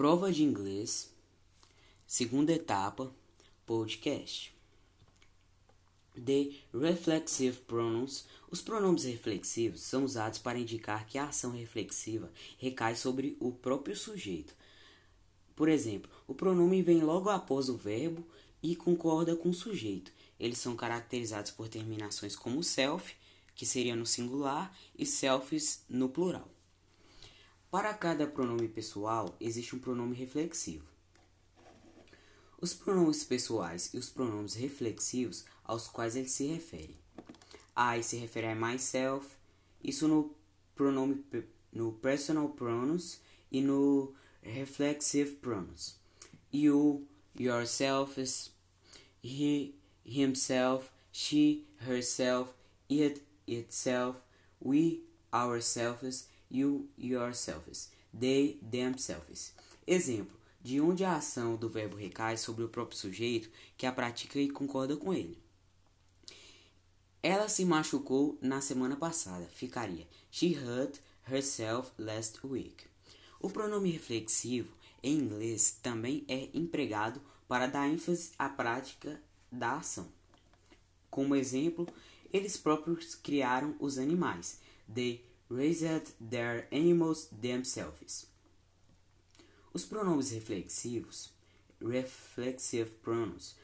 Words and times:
Prova 0.00 0.32
de 0.32 0.42
inglês, 0.42 1.10
segunda 2.06 2.54
etapa, 2.54 3.14
podcast. 3.66 4.50
The 6.14 6.52
reflexive 6.72 7.58
pronouns. 7.66 8.24
Os 8.50 8.62
pronomes 8.62 9.04
reflexivos 9.04 9.82
são 9.82 10.02
usados 10.04 10.38
para 10.38 10.58
indicar 10.58 11.06
que 11.06 11.18
a 11.18 11.26
ação 11.26 11.50
reflexiva 11.50 12.32
recai 12.56 12.96
sobre 12.96 13.36
o 13.38 13.52
próprio 13.52 13.94
sujeito. 13.94 14.54
Por 15.54 15.68
exemplo, 15.68 16.10
o 16.26 16.34
pronome 16.34 16.80
vem 16.80 17.02
logo 17.02 17.28
após 17.28 17.68
o 17.68 17.76
verbo 17.76 18.26
e 18.62 18.74
concorda 18.74 19.36
com 19.36 19.50
o 19.50 19.54
sujeito. 19.54 20.10
Eles 20.38 20.56
são 20.56 20.74
caracterizados 20.74 21.50
por 21.50 21.68
terminações 21.68 22.34
como 22.34 22.64
self, 22.64 23.14
que 23.54 23.66
seria 23.66 23.94
no 23.94 24.06
singular, 24.06 24.74
e 24.98 25.04
selfies 25.04 25.84
no 25.90 26.08
plural. 26.08 26.48
Para 27.70 27.94
cada 27.94 28.26
pronome 28.26 28.66
pessoal, 28.66 29.36
existe 29.38 29.76
um 29.76 29.78
pronome 29.78 30.16
reflexivo. 30.16 30.90
Os 32.60 32.74
pronomes 32.74 33.22
pessoais 33.22 33.94
e 33.94 33.96
os 33.96 34.10
pronomes 34.10 34.54
reflexivos 34.54 35.44
aos 35.62 35.86
quais 35.86 36.16
ele 36.16 36.28
se 36.28 36.46
refere. 36.48 36.98
I 37.76 38.02
se 38.02 38.16
refere 38.16 38.48
a 38.48 38.56
myself, 38.56 39.36
isso 39.84 40.08
no 40.08 40.34
pronome 40.74 41.24
no 41.72 41.92
personal 41.92 42.48
pronouns 42.48 43.20
e 43.52 43.60
no 43.60 44.14
reflexive 44.42 45.36
pronouns. 45.36 45.96
You, 46.52 47.06
yourselves, 47.38 48.52
he, 49.22 49.76
himself, 50.04 50.90
she, 51.12 51.68
herself, 51.86 52.52
it, 52.88 53.22
itself, 53.46 54.16
we, 54.60 55.04
ourselves, 55.32 56.26
you, 56.50 56.88
yourselves, 56.98 57.90
they, 58.18 58.58
themselves. 58.62 59.54
Exemplo: 59.86 60.36
de 60.62 60.80
onde 60.80 61.04
a 61.04 61.16
ação 61.16 61.56
do 61.56 61.68
verbo 61.68 61.96
recai 61.96 62.36
sobre 62.36 62.64
o 62.64 62.68
próprio 62.68 62.98
sujeito 62.98 63.50
que 63.76 63.86
a 63.86 63.92
pratica 63.92 64.38
e 64.38 64.50
concorda 64.50 64.96
com 64.96 65.14
ele. 65.14 65.38
Ela 67.22 67.48
se 67.48 67.64
machucou 67.64 68.38
na 68.40 68.60
semana 68.60 68.96
passada. 68.96 69.46
Ficaria 69.52 70.06
She 70.30 70.54
hurt 70.54 70.98
herself 71.30 71.90
last 71.98 72.38
week. 72.46 72.84
O 73.40 73.48
pronome 73.48 73.90
reflexivo 73.90 74.72
em 75.02 75.18
inglês 75.18 75.78
também 75.82 76.24
é 76.28 76.48
empregado 76.54 77.20
para 77.48 77.66
dar 77.66 77.88
ênfase 77.88 78.32
à 78.38 78.48
prática 78.48 79.20
da 79.50 79.76
ação. 79.76 80.08
Como 81.10 81.34
exemplo, 81.34 81.86
eles 82.32 82.56
próprios 82.56 83.14
criaram 83.14 83.74
os 83.80 83.98
animais. 83.98 84.60
They 84.92 85.24
raised 85.50 86.14
their 86.20 86.66
animals 86.72 87.28
themselves. 87.42 88.26
Os 89.72 89.84
pronomes 89.84 90.30
reflexivos, 90.30 91.32
reflexive 91.80 92.90
pronouns, 93.02 93.56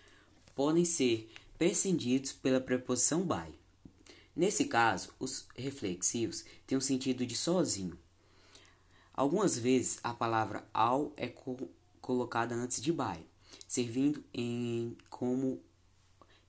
podem 0.55 0.84
ser 0.84 1.31
prescindidos 1.59 2.33
pela 2.33 2.61
preposição 2.61 3.23
by. 3.23 3.55
Nesse 4.34 4.67
caso, 4.67 5.12
os 5.19 5.47
reflexivos 5.56 6.45
têm 6.67 6.77
o 6.77 6.81
sentido 6.81 7.25
de 7.25 7.37
sozinho. 7.37 7.98
Algumas 9.15 9.59
vezes 9.59 9.98
a 10.03 10.12
palavra 10.12 10.69
ao 10.75 11.12
é 11.17 11.27
co 11.28 11.71
colocada 12.00 12.55
antes 12.55 12.81
de 12.81 12.93
by, 12.93 13.27
servindo 13.67 14.23
em 14.33 14.97
como 15.09 15.61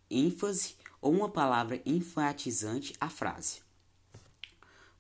ênfase 0.10 0.76
ou 1.02 1.14
uma 1.14 1.30
palavra 1.30 1.82
enfatizante 1.86 2.94
à 3.00 3.10
frase. 3.10 3.67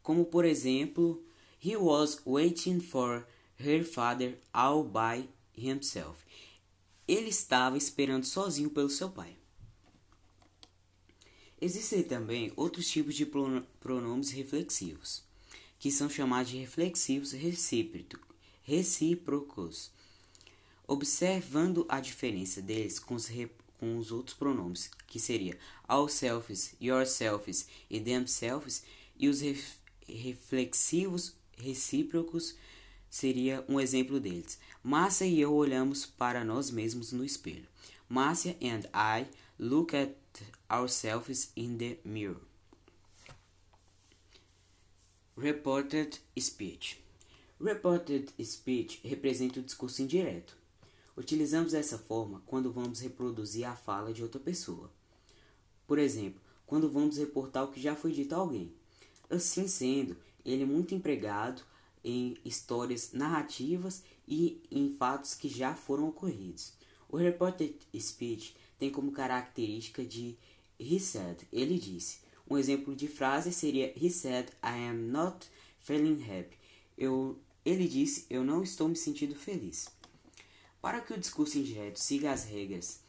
Como 0.08 0.24
por 0.24 0.46
exemplo, 0.46 1.22
he 1.62 1.76
was 1.76 2.22
waiting 2.26 2.80
for 2.80 3.28
her 3.60 3.84
father 3.84 4.40
all 4.54 4.82
by 4.82 5.28
himself. 5.54 6.24
Ele 7.06 7.28
estava 7.28 7.78
esperando 7.78 8.24
sozinho 8.24 8.70
pelo 8.70 8.90
seu 8.90 9.10
pai. 9.10 9.36
Existem 11.60 12.04
também 12.04 12.54
outros 12.56 12.90
tipos 12.90 13.16
de 13.16 13.26
pronomes 13.82 14.30
reflexivos, 14.30 15.26
que 15.78 15.92
são 15.92 16.10
chamados 16.10 16.52
de 16.52 16.58
reflexivos 16.58 17.34
recíprocos. 18.64 19.92
Observando 20.88 21.86
a 21.90 22.00
diferença 22.00 22.62
deles 22.62 22.98
com 22.98 23.16
os, 23.16 23.30
com 23.78 23.98
os 23.98 24.14
outros 24.14 24.38
pronomes, 24.38 24.90
que 25.06 25.20
seria 25.20 25.60
ourselves, 25.86 26.76
yourselves 26.80 27.68
e 27.90 28.00
themselves, 28.00 28.84
e 29.20 29.28
os 29.28 29.42
reflexivos 30.08 31.36
recíprocos 31.58 32.56
seria 33.10 33.64
um 33.68 33.80
exemplo 33.80 34.20
deles. 34.20 34.60
Márcia 34.84 35.26
e 35.26 35.40
eu 35.40 35.54
olhamos 35.54 36.06
para 36.06 36.44
nós 36.44 36.70
mesmos 36.70 37.12
no 37.12 37.24
espelho. 37.24 37.68
Márcia 38.08 38.56
and 38.62 38.88
I 38.94 39.28
look 39.60 39.96
at 39.96 40.16
ourselves 40.70 41.52
in 41.56 41.78
the 41.78 41.98
mirror. 42.04 42.42
Reported 45.36 46.20
speech. 46.40 47.00
Reported 47.60 48.32
speech 48.44 49.00
representa 49.04 49.60
o 49.60 49.64
discurso 49.64 50.02
indireto. 50.02 50.56
Utilizamos 51.16 51.72
dessa 51.72 51.98
forma 51.98 52.44
quando 52.46 52.72
vamos 52.72 53.00
reproduzir 53.00 53.66
a 53.66 53.76
fala 53.76 54.14
de 54.14 54.22
outra 54.22 54.40
pessoa. 54.40 54.92
Por 55.88 55.98
exemplo, 55.98 56.40
quando 56.66 56.90
vamos 56.90 57.18
reportar 57.18 57.64
o 57.64 57.72
que 57.72 57.82
já 57.82 57.96
foi 57.96 58.12
dito 58.12 58.34
a 58.34 58.38
alguém. 58.38 58.72
Assim 59.30 59.68
sendo, 59.68 60.16
ele 60.46 60.64
é 60.64 60.66
muito 60.66 60.96
empregado 60.96 61.62
em 62.04 62.38
histórias 62.46 63.12
narrativas 63.12 64.04
e 64.28 64.62
em 64.72 64.90
fatos 64.90 65.34
que 65.34 65.50
já 65.50 65.76
foram 65.76 66.08
ocorridos. 66.08 66.74
O 67.10 67.18
reported 67.18 67.76
speech 68.00 68.56
tem 68.80 68.90
como 68.90 69.12
característica 69.12 70.06
de 70.06 70.38
he 70.80 71.00
said, 71.00 71.46
ele 71.52 71.78
disse. 71.78 72.20
Um 72.50 72.58
exemplo 72.58 72.96
de 72.96 73.10
frase 73.10 73.52
seria 73.52 73.94
he 74.02 74.10
said 74.10 74.48
I 74.64 74.88
am 74.90 75.10
not 75.10 75.50
feeling 75.80 76.24
happy. 76.24 76.58
Eu, 76.98 77.38
ele 77.66 77.88
disse 77.88 78.26
eu 78.30 78.44
não 78.44 78.64
estou 78.64 78.88
me 78.88 78.96
sentindo 78.96 79.36
feliz. 79.36 79.90
Para 80.82 81.02
que 81.02 81.14
o 81.14 81.18
discurso 81.18 81.58
indireto 81.58 81.98
siga 81.98 82.32
as 82.32 82.46
regras 82.46 83.02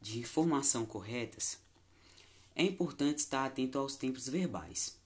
de 0.00 0.24
formação 0.24 0.86
corretas, 0.86 1.58
é 2.54 2.62
importante 2.62 3.18
estar 3.18 3.44
atento 3.44 3.78
aos 3.78 3.96
tempos 3.96 4.28
verbais. 4.28 4.96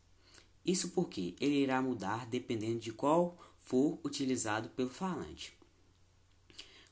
Isso 0.64 0.90
porque 0.90 1.34
ele 1.40 1.56
irá 1.56 1.80
mudar 1.82 2.26
dependendo 2.26 2.80
de 2.80 2.92
qual 2.92 3.36
for 3.58 3.98
utilizado 4.04 4.68
pelo 4.70 4.90
falante. 4.90 5.56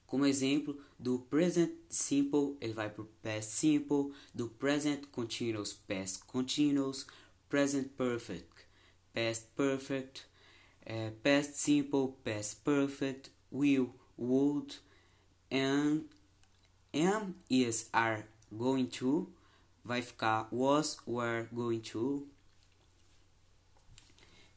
Como 0.06 0.26
exemplo, 0.26 0.76
do 0.98 1.20
present 1.20 1.72
simple 1.88 2.56
ele 2.60 2.72
vai 2.72 2.90
para 2.90 3.02
o 3.02 3.08
past 3.22 3.52
simple, 3.52 4.12
do 4.34 4.48
present 4.48 5.06
continuous 5.12 5.72
past 5.72 6.24
continuous, 6.24 7.06
present 7.48 7.88
perfect 7.90 8.70
past 9.12 9.46
perfect, 9.56 10.26
é, 10.84 11.10
past 11.22 11.56
simple 11.56 12.14
past 12.24 12.64
perfect, 12.64 13.30
will, 13.50 13.94
would, 14.16 14.76
and 15.50 16.04
am, 16.94 17.34
is, 17.48 17.88
are 17.92 18.24
going 18.56 18.86
to, 18.86 19.28
vai 19.84 20.02
ficar 20.02 20.48
was, 20.50 20.98
were 21.06 21.48
going 21.52 21.80
to, 21.80 22.26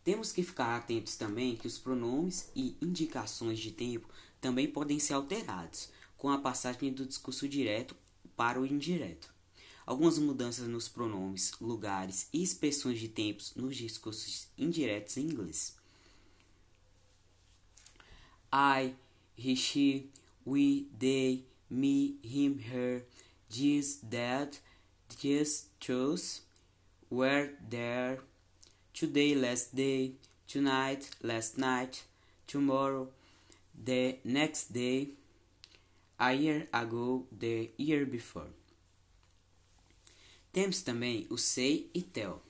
temos 0.03 0.31
que 0.31 0.44
ficar 0.44 0.75
atentos 0.75 1.16
também 1.16 1.56
que 1.56 1.68
os 1.68 1.78
pronomes 1.78 2.50
e 2.56 2.75
indicações 2.81 3.59
de 3.59 3.72
tempo 3.72 4.08
também 4.41 4.68
podem 4.68 5.00
ser 5.00 5.14
alterados 5.14 5.90
com 6.18 6.30
a 6.30 6.38
passagem 6.38 6.91
do 6.91 7.06
discurso 7.06 7.47
direto 7.47 7.96
para 8.36 8.59
o 8.59 8.66
indireto. 8.66 9.34
Algumas 9.86 10.18
mudanças 10.18 10.68
nos 10.68 10.88
pronomes, 10.88 11.52
lugares 11.59 12.28
e 12.31 12.42
expressões 12.42 13.00
de 13.00 13.09
tempos 13.09 13.53
nos 13.56 13.75
discursos 13.75 14.47
indiretos 14.58 15.18
em 15.18 15.25
inglês. 15.25 15.75
I, 18.52 18.94
he, 19.36 19.56
she, 19.56 20.10
we, 20.45 20.88
they, 20.98 21.45
me, 21.69 22.19
him, 22.24 22.60
her, 22.72 23.04
this, 23.50 24.00
that, 24.10 24.60
just, 25.19 25.69
chose, 25.80 26.42
were, 27.10 27.56
there, 27.69 28.22
today, 28.94 29.36
last 29.36 29.75
day, 29.75 30.13
tonight, 30.48 31.10
last 31.22 31.57
night, 31.57 32.04
tomorrow, 32.48 33.07
the 33.74 34.18
next 34.24 34.72
day, 34.72 35.10
a 36.19 36.34
year 36.34 36.68
ago, 36.72 37.25
the 37.31 37.72
year 37.78 38.06
before. 38.06 38.50
Temos 40.54 40.84
também 40.84 41.25
o 41.31 41.38
say 41.38 41.90
e 41.94 42.01
tell, 42.01 42.42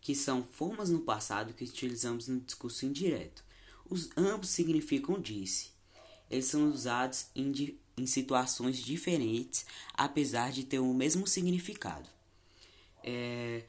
que 0.00 0.14
são 0.14 0.44
formas 0.44 0.90
no 0.90 1.00
passado 1.00 1.52
que 1.52 1.64
utilizamos 1.64 2.28
no 2.28 2.40
discurso 2.40 2.86
indireto. 2.86 3.42
Os 3.90 4.08
ambos 4.16 4.50
significam 4.50 5.20
disse. 5.20 5.72
Eles 6.30 6.46
são 6.46 6.70
usados 6.70 7.26
em, 7.34 7.76
em 7.96 8.06
situações 8.06 8.78
diferentes, 8.78 9.66
apesar 9.92 10.52
de 10.52 10.64
ter 10.64 10.78
o 10.78 10.94
mesmo 10.94 11.26
significado. 11.26 12.08
É, 13.02 13.64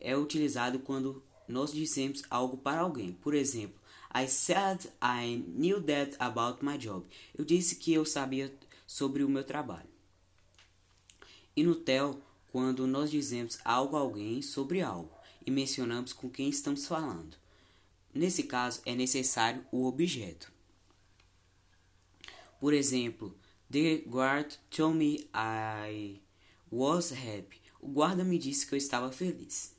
é 0.00 0.16
utilizado 0.16 0.78
quando 0.78 1.22
nós 1.46 1.72
dizemos 1.72 2.22
algo 2.30 2.56
para 2.56 2.80
alguém. 2.80 3.12
Por 3.12 3.34
exemplo, 3.34 3.80
I 4.14 4.26
said 4.26 4.90
I 5.02 5.44
knew 5.54 5.82
that 5.82 6.16
about 6.18 6.64
my 6.64 6.78
job. 6.78 7.06
Eu 7.36 7.44
disse 7.44 7.76
que 7.76 7.92
eu 7.92 8.04
sabia 8.04 8.52
sobre 8.86 9.22
o 9.22 9.28
meu 9.28 9.44
trabalho. 9.44 9.88
E 11.54 11.62
no 11.62 11.74
tell, 11.74 12.20
quando 12.50 12.86
nós 12.86 13.10
dizemos 13.10 13.58
algo 13.64 13.96
a 13.96 14.00
alguém 14.00 14.40
sobre 14.42 14.80
algo 14.80 15.10
e 15.44 15.50
mencionamos 15.50 16.12
com 16.12 16.30
quem 16.30 16.48
estamos 16.48 16.86
falando. 16.86 17.36
Nesse 18.14 18.44
caso, 18.44 18.80
é 18.86 18.94
necessário 18.94 19.64
o 19.70 19.86
objeto. 19.86 20.50
Por 22.60 22.72
exemplo, 22.72 23.36
The 23.70 24.02
guard 24.06 24.56
told 24.70 24.96
me 24.96 25.28
I 25.34 26.20
was 26.70 27.12
happy. 27.12 27.60
O 27.80 27.88
guarda 27.88 28.24
me 28.24 28.38
disse 28.38 28.66
que 28.66 28.74
eu 28.74 28.78
estava 28.78 29.12
feliz. 29.12 29.74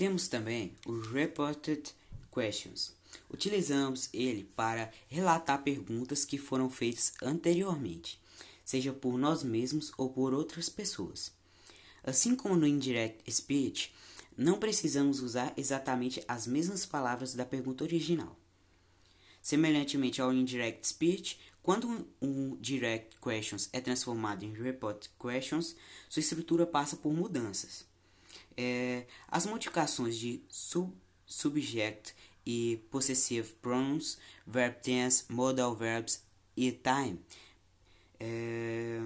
Temos 0.00 0.28
também 0.28 0.74
os 0.86 1.08
reported 1.08 1.94
questions. 2.32 2.94
Utilizamos 3.28 4.08
ele 4.14 4.44
para 4.56 4.90
relatar 5.08 5.62
perguntas 5.62 6.24
que 6.24 6.38
foram 6.38 6.70
feitas 6.70 7.12
anteriormente, 7.22 8.18
seja 8.64 8.94
por 8.94 9.18
nós 9.18 9.42
mesmos 9.42 9.92
ou 9.98 10.08
por 10.08 10.32
outras 10.32 10.70
pessoas. 10.70 11.30
Assim 12.02 12.34
como 12.34 12.56
no 12.56 12.66
indirect 12.66 13.30
speech, 13.30 13.94
não 14.34 14.58
precisamos 14.58 15.20
usar 15.20 15.52
exatamente 15.54 16.24
as 16.26 16.46
mesmas 16.46 16.86
palavras 16.86 17.34
da 17.34 17.44
pergunta 17.44 17.84
original. 17.84 18.34
Semelhantemente 19.42 20.22
ao 20.22 20.32
indirect 20.32 20.88
speech, 20.88 21.38
quando 21.62 22.08
um 22.22 22.56
direct 22.56 23.18
questions 23.20 23.68
é 23.70 23.82
transformado 23.82 24.44
em 24.44 24.54
report 24.54 25.08
questions, 25.20 25.76
sua 26.08 26.20
estrutura 26.20 26.66
passa 26.66 26.96
por 26.96 27.12
mudanças. 27.12 27.89
É, 28.62 29.06
as 29.26 29.46
modificações 29.46 30.18
de 30.18 30.42
sub, 30.46 30.92
subject 31.24 32.14
e 32.44 32.84
possessive 32.90 33.54
pronouns, 33.54 34.18
verb 34.46 34.74
tense, 34.82 35.24
modal 35.30 35.74
verbs 35.74 36.22
e 36.54 36.70
time. 36.70 37.18
É, 38.18 39.00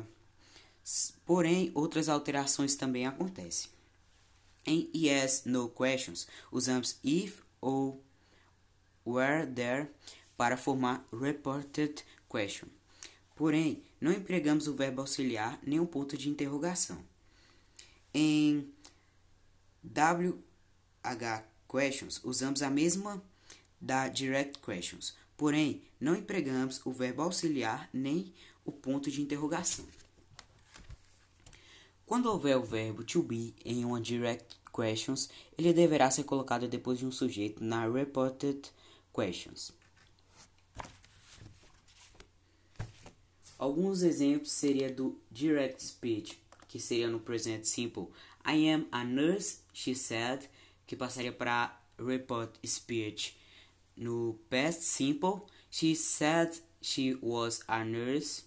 porém, 1.25 1.71
outras 1.73 2.09
alterações 2.09 2.75
também 2.75 3.07
acontecem. 3.07 3.71
Em 4.67 4.91
yes, 4.93 5.45
no 5.45 5.69
questions, 5.69 6.27
usamos 6.51 6.99
if 7.05 7.41
ou 7.61 8.03
were 9.07 9.47
there 9.47 9.89
para 10.37 10.57
formar 10.57 11.07
reported 11.13 12.03
question. 12.29 12.67
Porém, 13.37 13.85
não 14.01 14.11
empregamos 14.11 14.67
o 14.67 14.75
verbo 14.75 15.03
auxiliar 15.03 15.61
nem 15.65 15.79
o 15.79 15.87
ponto 15.87 16.17
de 16.19 16.29
interrogação. 16.29 16.99
Em 18.13 18.74
WH 19.95 21.45
questions, 21.69 22.21
usamos 22.25 22.63
a 22.63 22.71
mesma 22.71 23.23
da 23.81 24.09
direct 24.09 24.59
questions, 24.59 25.15
porém 25.37 25.83
não 26.01 26.17
empregamos 26.17 26.81
o 26.85 26.93
verbo 26.93 27.23
auxiliar 27.23 27.89
nem 27.93 28.33
o 28.65 28.73
ponto 28.73 29.11
de 29.11 29.23
interrogação. 29.23 29.87
Quando 32.07 32.27
houver 32.27 32.57
o 32.57 32.63
verbo 32.63 33.03
to 33.03 33.23
be 33.23 33.55
em 33.65 33.85
uma 33.85 34.01
direct 34.01 34.57
questions, 34.75 35.29
ele 35.57 35.73
deverá 35.73 36.11
ser 36.11 36.25
colocado 36.25 36.69
depois 36.69 36.99
de 36.99 37.07
um 37.07 37.13
sujeito 37.13 37.63
na 37.63 37.87
reported 37.87 38.69
questions. 39.13 39.73
Alguns 43.57 44.03
exemplos 44.03 44.51
seria 44.51 44.93
do 44.93 45.19
direct 45.31 45.83
speech, 45.83 46.39
que 46.69 46.79
seria 46.79 47.09
no 47.09 47.21
present 47.21 47.65
simple. 47.65 48.09
I 48.45 48.55
am 48.69 48.87
a 48.93 49.05
nurse, 49.05 49.61
she 49.73 49.95
said, 49.95 50.49
que 50.87 50.97
passaria 50.97 51.33
para 51.33 51.73
report 51.99 52.59
speech. 52.65 53.37
No 53.97 54.39
past 54.51 54.83
simple, 54.83 55.47
she 55.71 55.95
said 55.95 56.51
she 56.81 57.17
was 57.21 57.63
a 57.69 57.85
nurse. 57.85 58.45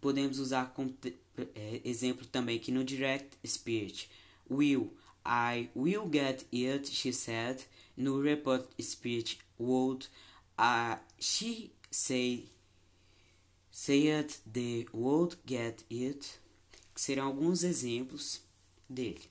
Podemos 0.00 0.38
usar 0.38 0.72
como 0.74 0.94
é, 1.54 1.80
exemplo 1.84 2.26
também 2.26 2.58
que 2.58 2.72
no 2.72 2.82
direct 2.82 3.36
speech. 3.46 4.08
Will, 4.48 4.92
I 5.24 5.68
will 5.74 6.08
get 6.10 6.46
it, 6.52 6.88
she 6.88 7.12
said. 7.12 7.62
No 7.96 8.18
report 8.18 8.66
speech, 8.80 9.38
would, 9.58 10.06
uh, 10.58 10.96
she 11.18 11.72
say 11.90 12.48
Said 13.82 14.34
the 14.52 14.86
would 14.92 15.36
get 15.46 15.84
it, 15.90 16.38
que 16.94 17.00
serão 17.00 17.28
alguns 17.28 17.62
exemplos 17.62 18.42
dele. 18.90 19.22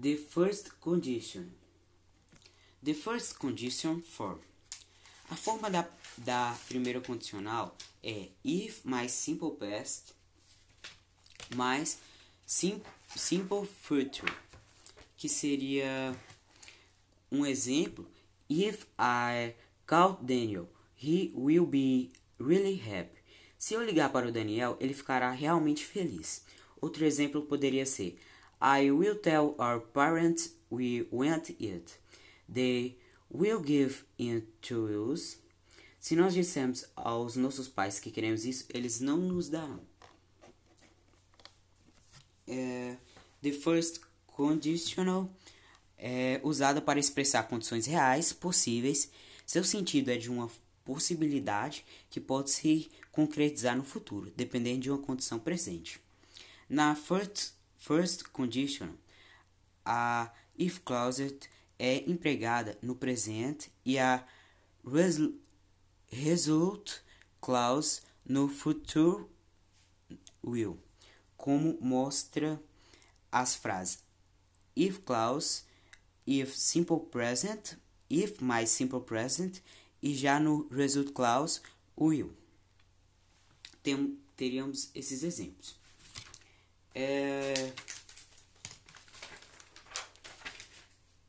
The 0.00 0.16
first 0.16 0.72
condition. 0.80 1.50
The 2.82 2.94
first 2.94 3.38
condition 3.38 4.02
for. 4.02 4.38
A 5.30 5.36
forma 5.36 5.68
da, 5.70 5.86
da 6.16 6.56
primeira 6.68 7.00
condicional 7.00 7.76
é 8.02 8.28
if 8.44 8.84
mais 8.84 9.10
simple 9.12 9.50
past 9.56 10.14
mais 11.54 11.98
sim, 12.46 12.82
simple 13.16 13.66
future, 13.66 14.32
que 15.16 15.28
seria 15.28 16.14
um 17.30 17.44
exemplo. 17.44 18.06
If 18.48 18.86
I 18.98 19.54
call 19.86 20.18
Daniel, 20.22 20.68
He 21.00 21.32
will 21.34 21.66
be 21.66 22.10
really 22.40 22.80
happy. 22.80 23.18
Se 23.56 23.74
eu 23.74 23.84
ligar 23.84 24.10
para 24.10 24.28
o 24.28 24.32
Daniel, 24.32 24.76
ele 24.80 24.94
ficará 24.94 25.30
realmente 25.30 25.84
feliz. 25.84 26.42
Outro 26.80 27.04
exemplo 27.04 27.42
poderia 27.42 27.84
ser: 27.84 28.18
I 28.60 28.90
will 28.90 29.16
tell 29.16 29.54
our 29.58 29.80
parents 29.80 30.54
we 30.70 31.06
want 31.12 31.50
it. 31.60 31.98
They 32.52 32.98
will 33.30 33.62
give 33.64 34.04
it 34.18 34.46
to 34.68 35.12
us. 35.12 35.38
Se 36.00 36.14
nós 36.16 36.32
dissermos 36.32 36.86
aos 36.94 37.36
nossos 37.36 37.68
pais 37.68 37.98
que 38.00 38.10
queremos 38.10 38.44
isso, 38.44 38.64
eles 38.72 39.00
não 39.00 39.16
nos 39.16 39.48
darão. 39.48 39.80
É, 42.46 42.96
the 43.42 43.52
first 43.52 44.00
conditional 44.26 45.30
é 45.98 46.40
usada 46.42 46.80
para 46.80 47.00
expressar 47.00 47.42
condições 47.44 47.86
reais, 47.86 48.32
possíveis. 48.32 49.10
Seu 49.44 49.64
sentido 49.64 50.10
é 50.10 50.16
de 50.16 50.30
uma 50.30 50.50
possibilidade 50.84 51.84
que 52.08 52.20
pode 52.20 52.50
se 52.50 52.90
concretizar 53.12 53.76
no 53.76 53.84
futuro, 53.84 54.32
dependendo 54.34 54.80
de 54.80 54.90
uma 54.90 54.98
condição 54.98 55.38
presente. 55.38 56.00
Na 56.68 56.94
first, 56.94 57.54
first 57.76 58.32
condition, 58.32 58.90
a 59.84 60.30
if 60.56 60.80
clause 60.80 61.38
é 61.78 62.10
empregada 62.10 62.76
no 62.82 62.94
presente 62.94 63.70
e 63.84 63.98
a 63.98 64.24
result, 64.84 65.32
clause 67.40 68.02
no 68.24 68.48
futuro 68.48 69.30
will, 70.44 70.78
como 71.36 71.78
mostra 71.80 72.60
as 73.30 73.54
frases 73.54 74.08
if 74.78 75.04
clause, 75.04 75.64
if 76.24 76.54
simple 76.54 77.00
present, 77.00 77.76
if 78.08 78.40
mais 78.40 78.70
simple 78.70 79.00
present 79.00 79.60
e 80.00 80.14
já 80.14 80.38
no 80.38 80.68
result 80.70 81.12
clause, 81.12 81.60
will. 81.96 82.32
Tem, 83.82 84.16
teríamos 84.36 84.90
esses 84.94 85.24
exemplos. 85.24 85.76
É... 86.94 87.72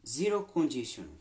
Zero 0.06 0.44
conditional. 0.44 1.12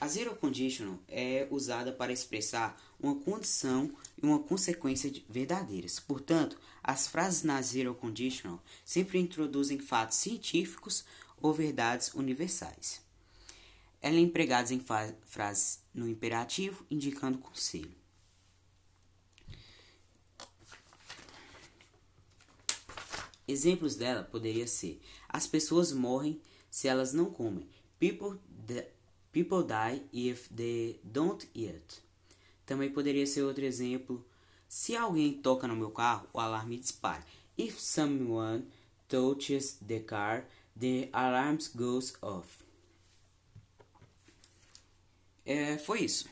A 0.00 0.08
zero 0.08 0.34
conditional 0.34 0.98
é 1.08 1.46
usada 1.50 1.92
para 1.92 2.12
expressar 2.12 2.78
uma 3.00 3.14
condição 3.14 3.90
e 4.20 4.26
uma 4.26 4.38
consequência 4.38 5.10
verdadeiras. 5.28 6.00
Portanto, 6.00 6.58
as 6.82 7.06
frases 7.06 7.42
na 7.42 7.62
zero 7.62 7.94
conditional 7.94 8.62
sempre 8.84 9.18
introduzem 9.18 9.78
fatos 9.78 10.18
científicos 10.18 11.04
ou 11.40 11.54
verdades 11.54 12.12
universais. 12.12 13.00
Ela 14.02 14.16
é 14.16 14.20
empregada 14.20 14.74
em 14.74 14.84
frases 15.24 15.80
no 15.94 16.08
imperativo, 16.08 16.84
indicando 16.90 17.38
conselho. 17.38 18.03
Exemplos 23.46 23.94
dela 23.94 24.22
poderia 24.22 24.66
ser: 24.66 25.00
as 25.28 25.46
pessoas 25.46 25.92
morrem 25.92 26.40
se 26.70 26.88
elas 26.88 27.12
não 27.12 27.26
comem. 27.26 27.68
People, 27.98 28.38
people 29.32 29.64
die 29.64 30.02
if 30.12 30.48
they 30.48 31.00
don't 31.04 31.48
eat. 31.54 32.02
Também 32.66 32.90
poderia 32.90 33.26
ser 33.26 33.42
outro 33.42 33.64
exemplo: 33.64 34.24
se 34.68 34.96
alguém 34.96 35.34
toca 35.34 35.68
no 35.68 35.76
meu 35.76 35.90
carro, 35.90 36.28
o 36.32 36.40
alarme 36.40 36.78
dispara. 36.78 37.24
If 37.56 37.78
someone 37.78 38.66
touches 39.08 39.78
the 39.86 40.00
car, 40.00 40.46
the 40.78 41.08
alarm 41.12 41.58
goes 41.76 42.14
off. 42.22 42.64
É, 45.46 45.76
foi 45.78 46.00
isso. 46.04 46.28